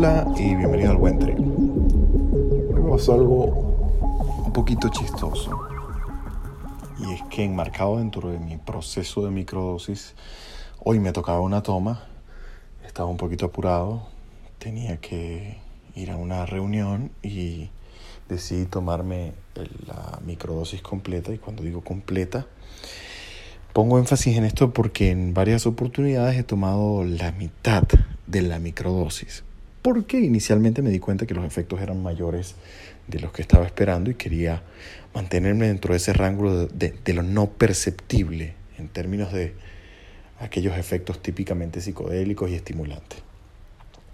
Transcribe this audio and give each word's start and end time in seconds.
Hola 0.00 0.32
y 0.36 0.54
bienvenido 0.54 0.92
al 0.92 0.96
Buen 0.96 1.18
Trip. 1.18 1.40
Hoy 1.40 2.82
me 2.82 2.88
pasó 2.88 3.14
algo 3.14 3.46
un 4.46 4.52
poquito 4.52 4.88
chistoso. 4.90 5.58
Y 7.00 7.14
es 7.14 7.22
que 7.24 7.42
enmarcado 7.42 7.98
dentro 7.98 8.30
de 8.30 8.38
mi 8.38 8.58
proceso 8.58 9.24
de 9.24 9.32
microdosis, 9.32 10.14
hoy 10.78 11.00
me 11.00 11.10
tocaba 11.10 11.40
una 11.40 11.64
toma, 11.64 12.04
estaba 12.86 13.08
un 13.08 13.16
poquito 13.16 13.46
apurado, 13.46 14.06
tenía 14.60 14.98
que 14.98 15.58
ir 15.96 16.12
a 16.12 16.16
una 16.16 16.46
reunión 16.46 17.10
y 17.20 17.70
decidí 18.28 18.66
tomarme 18.66 19.32
la 19.84 20.20
microdosis 20.24 20.80
completa. 20.80 21.32
Y 21.32 21.38
cuando 21.38 21.64
digo 21.64 21.80
completa, 21.80 22.46
pongo 23.72 23.98
énfasis 23.98 24.36
en 24.36 24.44
esto 24.44 24.72
porque 24.72 25.10
en 25.10 25.34
varias 25.34 25.66
oportunidades 25.66 26.38
he 26.38 26.44
tomado 26.44 27.02
la 27.02 27.32
mitad 27.32 27.82
de 28.28 28.42
la 28.42 28.60
microdosis. 28.60 29.42
Porque 29.82 30.20
inicialmente 30.20 30.82
me 30.82 30.90
di 30.90 30.98
cuenta 30.98 31.26
que 31.26 31.34
los 31.34 31.44
efectos 31.44 31.80
eran 31.80 32.02
mayores 32.02 32.54
de 33.06 33.20
los 33.20 33.32
que 33.32 33.42
estaba 33.42 33.64
esperando 33.64 34.10
y 34.10 34.14
quería 34.14 34.62
mantenerme 35.14 35.68
dentro 35.68 35.92
de 35.92 35.98
ese 35.98 36.12
rango 36.12 36.66
de, 36.66 36.90
de 36.90 37.14
lo 37.14 37.22
no 37.22 37.50
perceptible 37.50 38.54
en 38.76 38.88
términos 38.88 39.32
de 39.32 39.54
aquellos 40.40 40.76
efectos 40.76 41.20
típicamente 41.20 41.80
psicodélicos 41.80 42.50
y 42.50 42.54
estimulantes. 42.54 43.20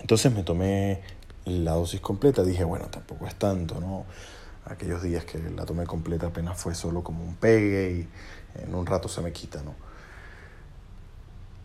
Entonces 0.00 0.32
me 0.32 0.42
tomé 0.42 1.00
la 1.44 1.72
dosis 1.72 2.00
completa, 2.00 2.42
dije, 2.42 2.64
bueno, 2.64 2.86
tampoco 2.86 3.26
es 3.26 3.34
tanto, 3.34 3.80
¿no? 3.80 4.04
Aquellos 4.64 5.02
días 5.02 5.24
que 5.24 5.38
la 5.38 5.64
tomé 5.64 5.86
completa 5.86 6.28
apenas 6.28 6.60
fue 6.60 6.74
solo 6.74 7.02
como 7.04 7.24
un 7.24 7.36
pegue 7.36 7.90
y 7.92 8.62
en 8.62 8.74
un 8.74 8.84
rato 8.86 9.08
se 9.08 9.20
me 9.20 9.32
quita, 9.32 9.62
¿no? 9.62 9.74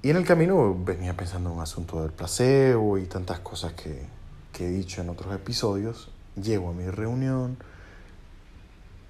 Y 0.04 0.10
en 0.10 0.18
el 0.18 0.26
camino 0.26 0.76
venía 0.84 1.16
pensando 1.16 1.52
en 1.52 1.58
un 1.58 1.62
asunto 1.62 2.02
del 2.02 2.12
placebo 2.12 2.98
y 2.98 3.06
tantas 3.06 3.40
cosas 3.40 3.74
que, 3.74 4.08
que 4.52 4.66
he 4.66 4.72
dicho 4.72 5.02
en 5.02 5.10
otros 5.10 5.34
episodios. 5.36 6.10
Llego 6.42 6.70
a 6.72 6.74
mi 6.74 6.90
reunión, 6.90 7.58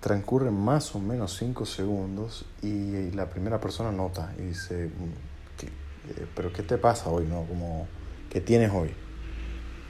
transcurren 0.01 0.53
más 0.53 0.93
o 0.93 0.99
menos 0.99 1.37
cinco 1.37 1.65
segundos 1.65 2.45
y 2.61 3.11
la 3.11 3.29
primera 3.29 3.61
persona 3.61 3.91
nota 3.93 4.33
y 4.37 4.41
dice, 4.41 4.87
mm, 4.87 5.63
eh, 6.09 6.27
pero 6.35 6.51
¿qué 6.51 6.63
te 6.63 6.77
pasa 6.77 7.09
hoy? 7.09 7.25
No? 7.25 7.43
Como, 7.43 7.87
¿Qué 8.29 8.41
tienes 8.41 8.71
hoy? 8.73 8.89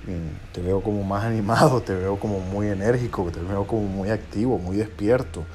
Mm, 0.05 0.53
te 0.53 0.61
veo 0.61 0.83
como 0.83 1.03
más 1.03 1.23
animado, 1.25 1.81
te 1.81 1.95
veo 1.95 2.19
como 2.19 2.39
muy 2.39 2.67
enérgico, 2.67 3.31
te 3.31 3.39
veo 3.39 3.65
como 3.65 3.87
muy 3.87 4.11
activo, 4.11 4.59
muy 4.59 4.77
despierto. 4.77 5.45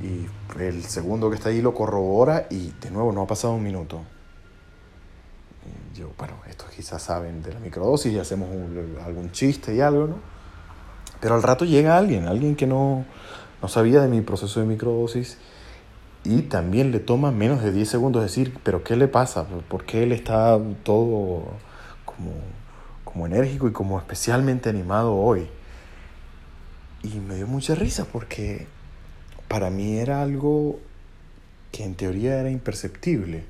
Y 0.00 0.26
el 0.60 0.82
segundo 0.82 1.30
que 1.30 1.36
está 1.36 1.50
ahí 1.50 1.62
lo 1.62 1.74
corrobora 1.74 2.48
y 2.50 2.72
de 2.80 2.90
nuevo 2.90 3.12
no 3.12 3.22
ha 3.22 3.26
pasado 3.28 3.54
un 3.54 3.62
minuto. 3.62 4.00
Yo, 5.94 6.10
bueno, 6.18 6.34
estos 6.48 6.70
quizás 6.70 7.02
saben 7.02 7.42
de 7.42 7.52
la 7.52 7.60
microdosis 7.60 8.12
y 8.12 8.18
hacemos 8.18 8.48
algún 9.04 9.30
chiste 9.32 9.74
y 9.74 9.80
algo, 9.80 10.06
¿no? 10.06 10.16
Pero 11.20 11.34
al 11.34 11.42
rato 11.42 11.64
llega 11.64 11.96
alguien, 11.96 12.26
alguien 12.26 12.56
que 12.56 12.66
no, 12.66 13.04
no 13.60 13.68
sabía 13.68 14.00
de 14.00 14.08
mi 14.08 14.20
proceso 14.22 14.60
de 14.60 14.66
microdosis 14.66 15.38
y 16.24 16.42
también 16.42 16.90
le 16.90 17.00
toma 17.00 17.30
menos 17.30 17.62
de 17.62 17.72
10 17.72 17.88
segundos 17.88 18.22
decir, 18.22 18.58
pero 18.62 18.82
¿qué 18.82 18.96
le 18.96 19.08
pasa? 19.08 19.46
¿Por 19.68 19.84
qué 19.84 20.02
él 20.02 20.12
está 20.12 20.58
todo 20.82 21.44
como, 22.04 22.32
como 23.04 23.26
enérgico 23.26 23.68
y 23.68 23.72
como 23.72 23.98
especialmente 23.98 24.68
animado 24.68 25.14
hoy? 25.14 25.48
Y 27.02 27.18
me 27.20 27.36
dio 27.36 27.46
mucha 27.46 27.74
risa 27.74 28.04
porque 28.04 28.66
para 29.48 29.70
mí 29.70 29.98
era 29.98 30.22
algo 30.22 30.78
que 31.72 31.84
en 31.84 31.94
teoría 31.94 32.38
era 32.38 32.50
imperceptible. 32.50 33.44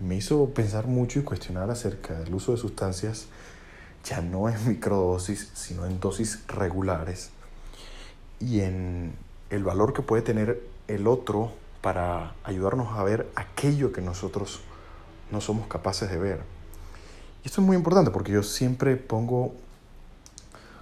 Me 0.00 0.16
hizo 0.16 0.46
pensar 0.50 0.86
mucho 0.86 1.20
y 1.20 1.22
cuestionar 1.22 1.70
acerca 1.70 2.18
del 2.18 2.34
uso 2.34 2.52
de 2.52 2.58
sustancias 2.58 3.26
ya 4.04 4.20
no 4.20 4.48
en 4.48 4.68
microdosis, 4.68 5.50
sino 5.54 5.84
en 5.86 6.00
dosis 6.00 6.46
regulares 6.48 7.30
y 8.40 8.60
en 8.60 9.14
el 9.50 9.62
valor 9.62 9.92
que 9.92 10.02
puede 10.02 10.22
tener 10.22 10.62
el 10.88 11.06
otro 11.06 11.52
para 11.82 12.34
ayudarnos 12.44 12.98
a 12.98 13.04
ver 13.04 13.28
aquello 13.34 13.92
que 13.92 14.00
nosotros 14.00 14.60
no 15.30 15.40
somos 15.40 15.66
capaces 15.66 16.10
de 16.10 16.18
ver. 16.18 16.40
Y 17.44 17.48
esto 17.48 17.60
es 17.60 17.66
muy 17.66 17.76
importante 17.76 18.10
porque 18.10 18.32
yo 18.32 18.42
siempre 18.42 18.96
pongo 18.96 19.54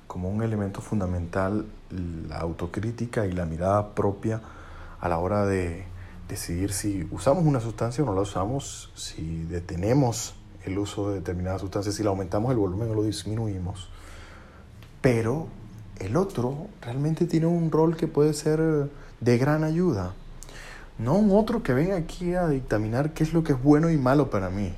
como 0.07 0.31
un 0.31 0.43
elemento 0.43 0.81
fundamental 0.81 1.67
la 1.91 2.39
autocrítica 2.39 3.27
y 3.27 3.33
la 3.33 3.47
mirada 3.47 3.95
propia 3.95 4.41
a 5.01 5.09
la 5.09 5.19
hora 5.19 5.47
de 5.47 5.85
decidir 6.29 6.73
si 6.73 7.09
usamos 7.11 7.45
una 7.45 7.61
sustancia 7.61 8.05
o 8.05 8.07
no 8.07 8.15
la 8.15 8.21
usamos, 8.21 8.91
si 8.95 9.45
detenemos 9.45 10.35
el 10.65 10.79
uso 10.79 11.11
de 11.11 11.17
determinadas 11.17 11.63
sustancias, 11.63 11.95
si 11.95 12.03
la 12.03 12.11
aumentamos 12.11 12.51
el 12.51 12.59
volumen 12.59 12.91
o 12.91 12.95
lo 12.95 13.03
disminuimos. 13.03 13.89
Pero 15.01 15.47
el 15.99 16.17
otro 16.17 16.69
realmente 16.83 17.27
tiene 17.27 17.47
un 17.47 17.71
rol 17.71 17.97
que 17.97 18.07
puede 18.07 18.35
ser 18.35 18.61
de 19.21 19.39
gran 19.39 19.65
ayuda. 19.65 20.15
No 20.99 21.15
un 21.15 21.37
otro 21.37 21.63
que 21.63 21.73
venga 21.73 21.97
aquí 21.97 22.35
a 22.35 22.49
dictaminar 22.49 23.15
qué 23.15 23.23
es 23.23 23.33
lo 23.33 23.45
que 23.45 23.53
es 23.53 23.63
bueno 23.63 23.91
y 23.91 23.97
malo 23.97 24.31
para 24.31 24.51
mí, 24.51 24.75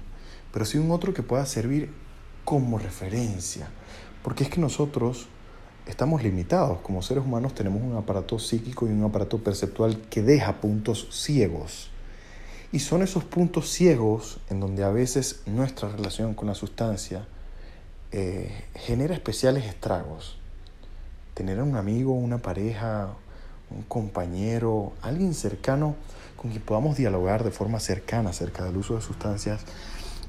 pero 0.53 0.65
sí 0.65 0.78
un 0.78 0.91
otro 0.91 1.15
que 1.15 1.22
pueda 1.22 1.47
servir 1.47 1.93
como 2.44 2.78
referencia. 2.78 3.69
Porque 4.22 4.44
es 4.44 4.50
que 4.50 4.60
nosotros 4.60 5.28
estamos 5.91 6.23
limitados. 6.23 6.78
Como 6.81 7.03
seres 7.03 7.25
humanos 7.25 7.55
tenemos 7.55 7.83
un 7.83 7.97
aparato 7.97 8.39
psíquico 8.39 8.87
y 8.87 8.91
un 8.91 9.05
aparato 9.05 9.39
perceptual 9.39 10.01
que 10.09 10.23
deja 10.23 10.61
puntos 10.61 11.09
ciegos. 11.11 11.91
Y 12.73 12.78
son 12.78 13.03
esos 13.03 13.25
puntos 13.25 13.69
ciegos 13.69 14.39
en 14.49 14.61
donde 14.61 14.84
a 14.84 14.91
veces 14.91 15.43
nuestra 15.47 15.89
relación 15.89 16.34
con 16.34 16.49
la 16.49 16.55
sustancia 16.55 17.27
eh, 18.12 18.65
genera 18.75 19.15
especiales 19.15 19.65
estragos. 19.67 20.39
Tener 21.34 21.61
un 21.61 21.77
amigo, 21.77 22.12
una 22.12 22.39
pareja, 22.39 23.09
un 23.71 23.83
compañero, 23.83 24.93
alguien 25.03 25.34
cercano 25.34 25.97
con 26.37 26.51
quien 26.51 26.62
podamos 26.62 26.97
dialogar 26.97 27.45
de 27.45 27.51
forma 27.51 27.81
cercana 27.81 28.31
acerca 28.31 28.65
del 28.65 28.77
uso 28.77 28.95
de 28.95 29.03
sustancias 29.03 29.62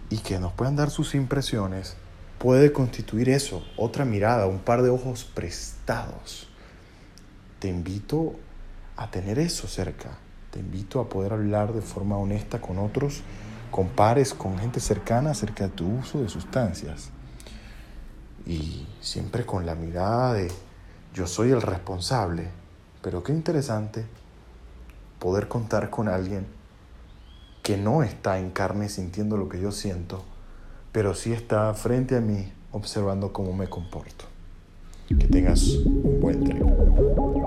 y 0.09 0.17
que 0.17 0.39
nos 0.39 0.51
puedan 0.51 0.75
dar 0.75 0.89
sus 0.89 1.15
impresiones, 1.15 1.95
puede 2.41 2.73
constituir 2.73 3.29
eso, 3.29 3.63
otra 3.77 4.03
mirada, 4.03 4.47
un 4.47 4.57
par 4.57 4.81
de 4.81 4.89
ojos 4.89 5.25
prestados. 5.25 6.47
Te 7.59 7.67
invito 7.67 8.33
a 8.97 9.11
tener 9.11 9.37
eso 9.37 9.67
cerca, 9.67 10.17
te 10.49 10.59
invito 10.59 10.99
a 10.99 11.07
poder 11.07 11.33
hablar 11.33 11.71
de 11.71 11.83
forma 11.83 12.17
honesta 12.17 12.59
con 12.59 12.79
otros, 12.79 13.21
con 13.69 13.89
pares, 13.89 14.33
con 14.33 14.57
gente 14.57 14.79
cercana 14.79 15.31
acerca 15.31 15.65
de 15.65 15.69
tu 15.69 15.87
uso 15.99 16.19
de 16.19 16.29
sustancias. 16.29 17.11
Y 18.47 18.87
siempre 19.01 19.45
con 19.45 19.67
la 19.67 19.75
mirada 19.75 20.33
de 20.33 20.51
yo 21.13 21.27
soy 21.27 21.51
el 21.51 21.61
responsable, 21.61 22.47
pero 23.03 23.21
qué 23.21 23.33
interesante 23.33 24.03
poder 25.19 25.47
contar 25.47 25.91
con 25.91 26.09
alguien 26.09 26.47
que 27.61 27.77
no 27.77 28.01
está 28.01 28.39
en 28.39 28.49
carne 28.49 28.89
sintiendo 28.89 29.37
lo 29.37 29.47
que 29.47 29.61
yo 29.61 29.71
siento 29.71 30.25
pero 30.91 31.13
sí 31.13 31.33
está 31.33 31.73
frente 31.73 32.15
a 32.15 32.21
mí 32.21 32.51
observando 32.71 33.31
cómo 33.31 33.53
me 33.53 33.67
comporto. 33.67 34.25
Que 35.07 35.27
tengas 35.27 35.63
un 35.63 36.19
buen 36.21 36.43
día. 36.43 37.40